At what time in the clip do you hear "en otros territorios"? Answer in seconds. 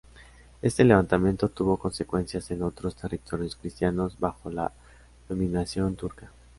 2.49-3.55